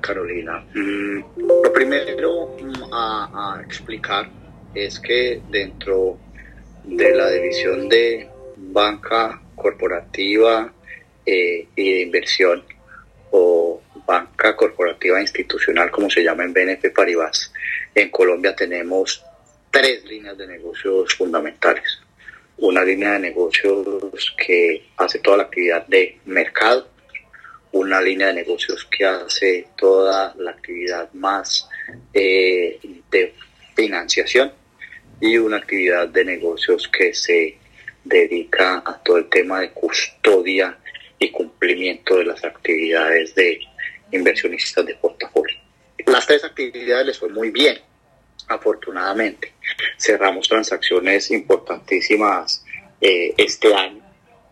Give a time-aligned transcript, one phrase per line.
[0.00, 0.64] Carolina.
[0.74, 4.28] Mm, lo primero mm, a, explicar
[4.74, 6.18] es que dentro
[6.84, 10.72] de la división de banca corporativa
[11.26, 12.64] eh, y de inversión
[13.30, 17.52] o banca corporativa institucional, como se llama en BNP Paribas,
[17.94, 19.24] en Colombia tenemos
[19.70, 22.00] tres líneas de negocios fundamentales.
[22.58, 26.88] Una línea de negocios que hace toda la actividad de mercado,
[27.72, 31.68] una línea de negocios que hace toda la actividad más
[32.12, 32.78] eh,
[33.10, 33.34] de
[33.74, 34.52] financiación
[35.20, 37.58] y una actividad de negocios que se
[38.04, 40.78] dedica a todo el tema de custodia
[41.18, 43.60] y cumplimiento de las actividades de
[44.10, 45.56] inversionistas de portafolio.
[46.06, 47.78] Las tres actividades les fue muy bien,
[48.48, 49.52] afortunadamente.
[49.98, 52.64] Cerramos transacciones importantísimas
[53.00, 54.02] eh, este año,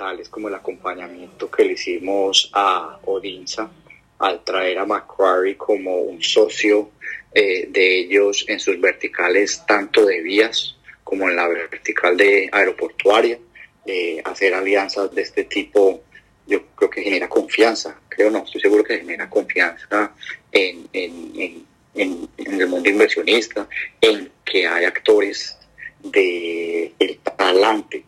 [0.00, 3.70] tales como el acompañamiento que le hicimos a Odinsa
[4.18, 6.92] al traer a Macquarie como un socio
[7.34, 13.38] eh, de ellos en sus verticales, tanto de vías como en la vertical de aeroportuaria.
[13.84, 16.02] Eh, hacer alianzas de este tipo
[16.46, 20.14] yo creo que genera confianza, creo no, estoy seguro que genera confianza
[20.50, 21.64] en, en,
[21.94, 23.68] en, el mundo inversionista,
[24.00, 25.58] en que hay actores
[26.02, 26.92] de
[27.36, 28.04] talante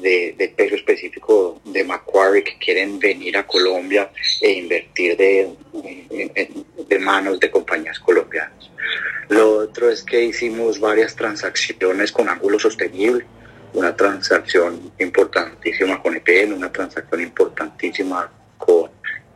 [0.00, 5.48] de, peso específico de Macquarie que quieren venir a Colombia e invertir de,
[7.00, 8.70] manos de compañías colombianas.
[9.28, 13.24] Lo otro es que hicimos varias transacciones con ángulo sostenible
[13.72, 18.90] una transacción importantísima con EPN, una transacción importantísima con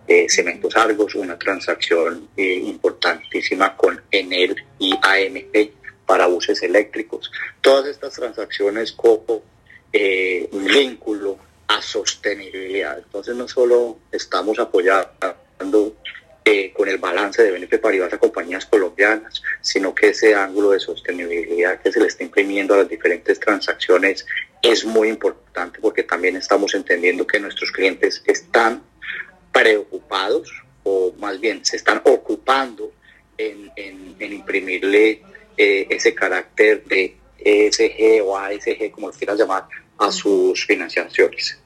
[0.07, 5.73] eh, Cementos Argos, una transacción eh, importantísima con Enel y AMP
[6.05, 7.31] para buses eléctricos.
[7.61, 9.42] Todas estas transacciones como
[9.95, 12.98] eh, vínculo a sostenibilidad.
[12.98, 15.97] Entonces no solo estamos apoyando
[16.45, 20.81] eh, con el balance de BNP Paribas a compañías colombianas, sino que ese ángulo de
[20.81, 24.27] sostenibilidad que se le está imprimiendo a las diferentes transacciones
[24.61, 28.83] es muy importante porque también estamos entendiendo que nuestros clientes están
[29.52, 30.51] preocupados
[30.83, 32.92] o más bien se están ocupando
[33.39, 33.70] en,
[34.19, 35.23] imprimirle
[35.57, 39.69] eh, ese carácter de ESG o ASG, como lo quieras llamar,
[39.99, 41.59] a sus financiaciones.